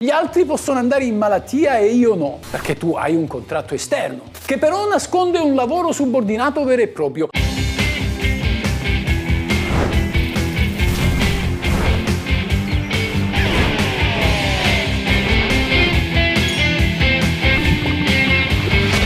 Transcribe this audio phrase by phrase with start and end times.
[0.00, 4.30] Gli altri possono andare in malattia e io no, perché tu hai un contratto esterno,
[4.46, 7.26] che però nasconde un lavoro subordinato vero e proprio.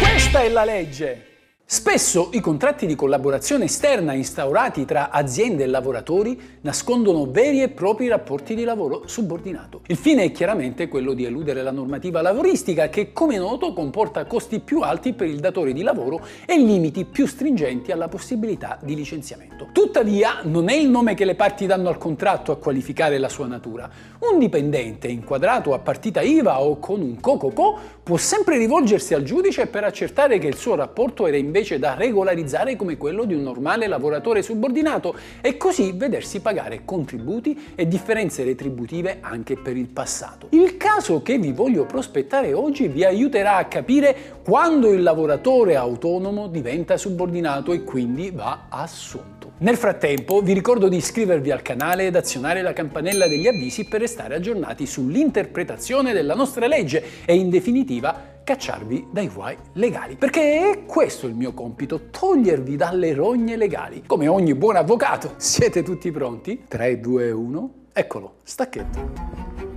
[0.00, 1.37] Questa è la legge.
[1.70, 8.08] Spesso i contratti di collaborazione esterna instaurati tra aziende e lavoratori nascondono veri e propri
[8.08, 9.82] rapporti di lavoro subordinato.
[9.88, 14.60] Il fine è chiaramente quello di eludere la normativa lavoristica che, come noto, comporta costi
[14.60, 19.68] più alti per il datore di lavoro e limiti più stringenti alla possibilità di licenziamento.
[19.70, 23.46] Tuttavia, non è il nome che le parti danno al contratto a qualificare la sua
[23.46, 23.90] natura.
[24.20, 29.68] Un dipendente inquadrato a partita IVA o con un co-co-co può sempre rivolgersi al giudice
[29.68, 33.86] per accertare che il suo rapporto era invece da regolarizzare come quello di un normale
[33.86, 40.48] lavoratore subordinato e così vedersi pagare contributi e differenze retributive anche per il passato.
[40.50, 46.48] Il caso che vi voglio prospettare oggi vi aiuterà a capire quando il lavoratore autonomo
[46.48, 49.37] diventa subordinato e quindi va assunto.
[49.60, 53.98] Nel frattempo vi ricordo di iscrivervi al canale ed azionare la campanella degli avvisi per
[53.98, 60.14] restare aggiornati sull'interpretazione della nostra legge e in definitiva cacciarvi dai guai legali.
[60.14, 64.04] Perché è questo il mio compito, togliervi dalle rogne legali.
[64.06, 66.62] Come ogni buon avvocato, siete tutti pronti?
[66.68, 69.67] 3, 2, 1, eccolo, stacchetto.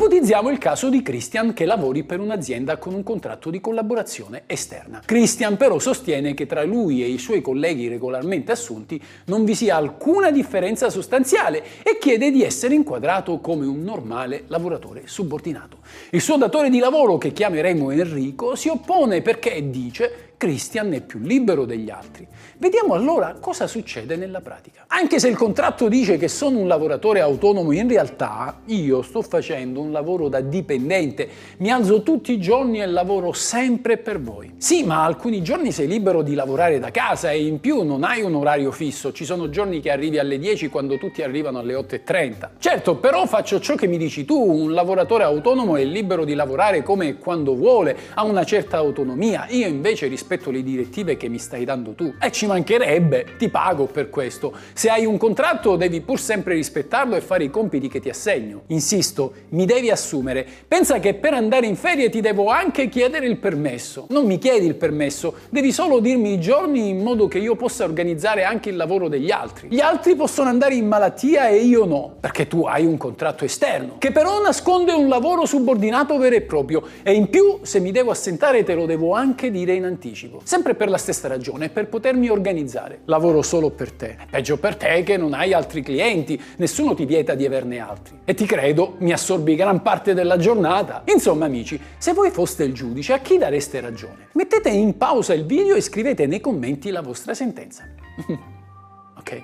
[0.00, 5.02] Ipotizziamo il caso di Christian che lavori per un'azienda con un contratto di collaborazione esterna.
[5.04, 9.76] Christian però sostiene che tra lui e i suoi colleghi regolarmente assunti non vi sia
[9.76, 15.80] alcuna differenza sostanziale e chiede di essere inquadrato come un normale lavoratore subordinato.
[16.12, 21.18] Il suo datore di lavoro, che chiameremo Enrico, si oppone perché dice Christian è più
[21.18, 22.26] libero degli altri.
[22.56, 24.84] Vediamo allora cosa succede nella pratica.
[24.86, 29.82] Anche se il contratto dice che sono un lavoratore autonomo, in realtà io sto facendo
[29.82, 34.54] un lavoro da dipendente, mi alzo tutti i giorni e lavoro sempre per voi.
[34.56, 38.22] Sì, ma alcuni giorni sei libero di lavorare da casa e in più non hai
[38.22, 42.48] un orario fisso, ci sono giorni che arrivi alle 10 quando tutti arrivano alle 8.30.
[42.58, 46.82] Certo, però faccio ciò che mi dici tu, un lavoratore autonomo è libero di lavorare
[46.82, 51.28] come e quando vuole, ha una certa autonomia, io invece rispetto rispetto le direttive che
[51.28, 52.14] mi stai dando tu.
[52.20, 54.52] E ci mancherebbe, ti pago per questo.
[54.74, 58.62] Se hai un contratto devi pur sempre rispettarlo e fare i compiti che ti assegno.
[58.68, 60.46] Insisto, mi devi assumere.
[60.68, 64.06] Pensa che per andare in ferie ti devo anche chiedere il permesso.
[64.10, 67.82] Non mi chiedi il permesso, devi solo dirmi i giorni in modo che io possa
[67.82, 69.66] organizzare anche il lavoro degli altri.
[69.68, 73.96] Gli altri possono andare in malattia e io no, perché tu hai un contratto esterno,
[73.98, 78.12] che però nasconde un lavoro subordinato vero e proprio e in più se mi devo
[78.12, 80.40] assentare te lo devo anche dire in anticipo anticipo.
[80.44, 83.00] Sempre per la stessa ragione, per potermi organizzare.
[83.06, 84.16] Lavoro solo per te.
[84.28, 88.20] Peggio per te che non hai altri clienti, nessuno ti vieta di averne altri.
[88.24, 91.02] E ti credo, mi assorbi gran parte della giornata.
[91.06, 94.28] Insomma, amici, se voi foste il giudice, a chi dareste ragione?
[94.32, 97.84] Mettete in pausa il video e scrivete nei commenti la vostra sentenza.
[99.16, 99.42] ok,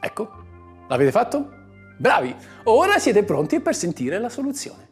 [0.00, 0.30] ecco,
[0.88, 1.60] l'avete fatto?
[1.98, 2.34] Bravi!
[2.64, 4.90] Ora siete pronti per sentire la soluzione.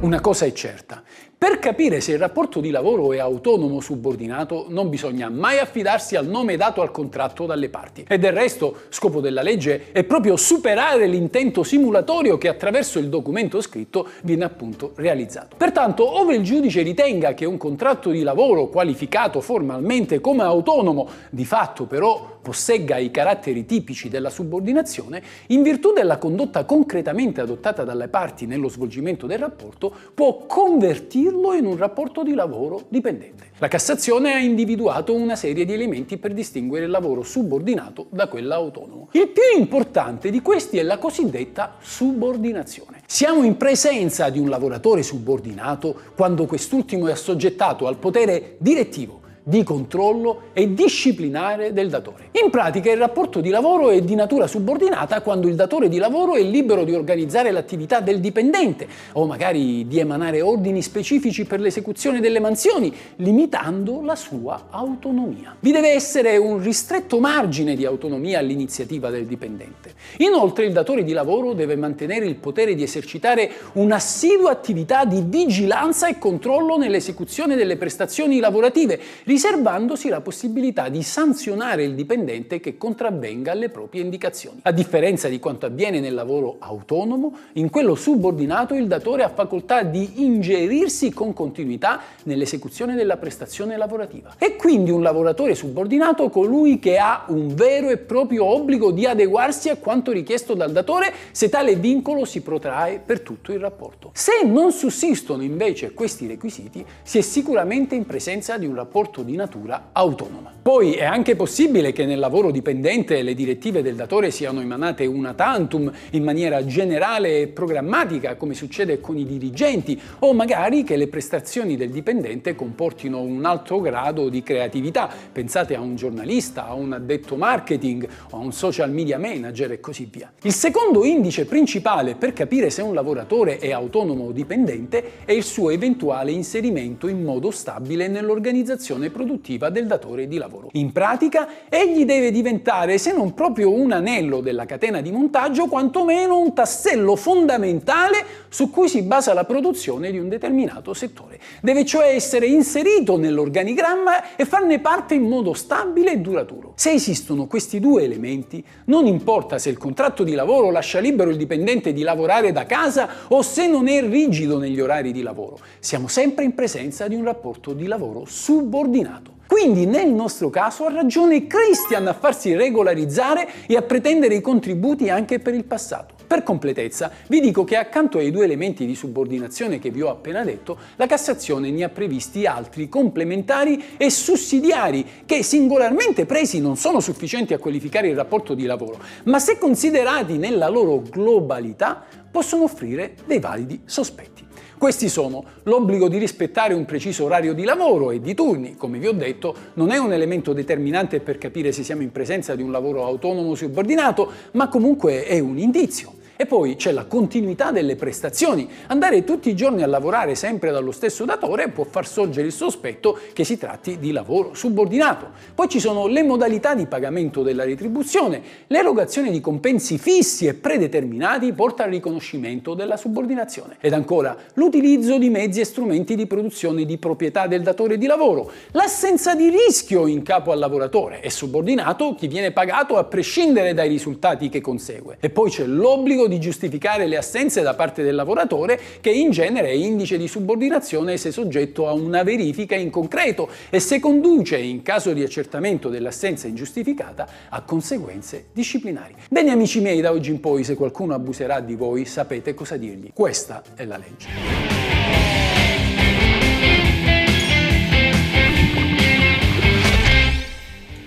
[0.00, 1.02] Una cosa è certa,
[1.42, 6.14] per capire se il rapporto di lavoro è autonomo o subordinato non bisogna mai affidarsi
[6.14, 8.04] al nome dato al contratto dalle parti.
[8.06, 13.62] E del resto, scopo della legge è proprio superare l'intento simulatorio che attraverso il documento
[13.62, 15.56] scritto viene appunto realizzato.
[15.56, 21.46] Pertanto, ove il giudice ritenga che un contratto di lavoro qualificato formalmente come autonomo, di
[21.46, 28.08] fatto però possegga i caratteri tipici della subordinazione, in virtù della condotta concretamente adottata dalle
[28.08, 33.50] parti nello svolgimento del rapporto, può convertire convertirlo in un rapporto di lavoro dipendente.
[33.58, 38.54] La Cassazione ha individuato una serie di elementi per distinguere il lavoro subordinato da quello
[38.54, 39.08] autonomo.
[39.12, 43.02] Il più importante di questi è la cosiddetta subordinazione.
[43.06, 49.62] Siamo in presenza di un lavoratore subordinato quando quest'ultimo è assoggettato al potere direttivo di
[49.62, 52.28] controllo e disciplinare del datore.
[52.42, 56.34] In pratica il rapporto di lavoro è di natura subordinata quando il datore di lavoro
[56.34, 62.20] è libero di organizzare l'attività del dipendente o magari di emanare ordini specifici per l'esecuzione
[62.20, 65.56] delle mansioni, limitando la sua autonomia.
[65.58, 69.94] Vi deve essere un ristretto margine di autonomia all'iniziativa del dipendente.
[70.18, 76.08] Inoltre il datore di lavoro deve mantenere il potere di esercitare un'assidua attività di vigilanza
[76.08, 79.00] e controllo nell'esecuzione delle prestazioni lavorative,
[79.30, 84.58] riservandosi la possibilità di sanzionare il dipendente che contravvenga alle proprie indicazioni.
[84.62, 89.84] A differenza di quanto avviene nel lavoro autonomo, in quello subordinato il datore ha facoltà
[89.84, 94.34] di ingerirsi con continuità nell'esecuzione della prestazione lavorativa.
[94.36, 99.68] E quindi un lavoratore subordinato colui che ha un vero e proprio obbligo di adeguarsi
[99.68, 104.10] a quanto richiesto dal datore se tale vincolo si protrae per tutto il rapporto.
[104.12, 109.36] Se non sussistono invece questi requisiti, si è sicuramente in presenza di un rapporto di
[109.36, 110.52] natura autonoma.
[110.62, 115.32] Poi è anche possibile che nel lavoro dipendente le direttive del datore siano emanate una
[115.32, 121.08] tantum in maniera generale e programmatica, come succede con i dirigenti, o magari che le
[121.08, 125.10] prestazioni del dipendente comportino un alto grado di creatività.
[125.32, 130.08] Pensate a un giornalista, a un addetto marketing a un social media manager e così
[130.10, 130.32] via.
[130.42, 135.42] Il secondo indice principale per capire se un lavoratore è autonomo o dipendente è il
[135.42, 140.68] suo eventuale inserimento in modo stabile nell'organizzazione produttiva del datore di lavoro.
[140.72, 146.38] In pratica, egli deve diventare, se non proprio un anello della catena di montaggio, quantomeno
[146.38, 151.38] un tassello fondamentale su cui si basa la produzione di un determinato settore.
[151.60, 156.72] Deve cioè essere inserito nell'organigramma e farne parte in modo stabile e duraturo.
[156.76, 161.36] Se esistono questi due elementi, non importa se il contratto di lavoro lascia libero il
[161.36, 166.08] dipendente di lavorare da casa o se non è rigido negli orari di lavoro, siamo
[166.08, 168.99] sempre in presenza di un rapporto di lavoro subordinato.
[169.46, 175.10] Quindi nel nostro caso ha ragione Christian a farsi regolarizzare e a pretendere i contributi
[175.10, 176.14] anche per il passato.
[176.24, 180.44] Per completezza vi dico che accanto ai due elementi di subordinazione che vi ho appena
[180.44, 187.00] detto, la Cassazione ne ha previsti altri complementari e sussidiari che singolarmente presi non sono
[187.00, 193.16] sufficienti a qualificare il rapporto di lavoro, ma se considerati nella loro globalità possono offrire
[193.26, 194.49] dei validi sospetti.
[194.80, 199.08] Questi sono l'obbligo di rispettare un preciso orario di lavoro e di turni, come vi
[199.08, 202.70] ho detto, non è un elemento determinante per capire se siamo in presenza di un
[202.70, 206.19] lavoro autonomo subordinato, ma comunque è un indizio.
[206.40, 208.66] E poi c'è la continuità delle prestazioni.
[208.86, 213.18] Andare tutti i giorni a lavorare sempre dallo stesso datore può far sorgere il sospetto
[213.34, 215.32] che si tratti di lavoro subordinato.
[215.54, 218.40] Poi ci sono le modalità di pagamento della retribuzione.
[218.68, 223.76] L'erogazione di compensi fissi e predeterminati porta al riconoscimento della subordinazione.
[223.78, 228.50] Ed ancora l'utilizzo di mezzi e strumenti di produzione di proprietà del datore di lavoro.
[228.70, 231.20] L'assenza di rischio in capo al lavoratore.
[231.20, 235.18] È subordinato chi viene pagato a prescindere dai risultati che consegue.
[235.20, 239.68] E poi c'è l'obbligo di giustificare le assenze da parte del lavoratore che in genere
[239.68, 244.82] è indice di subordinazione se soggetto a una verifica in concreto e se conduce, in
[244.82, 249.14] caso di accertamento dell'assenza ingiustificata, a conseguenze disciplinari.
[249.28, 253.10] Bene amici miei, da oggi in poi se qualcuno abuserà di voi sapete cosa dirgli.
[253.12, 254.28] Questa è la legge.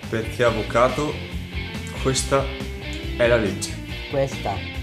[0.09, 1.11] Perché avvocato,
[2.03, 2.43] questa
[3.17, 3.73] è la legge.
[4.11, 4.82] Questa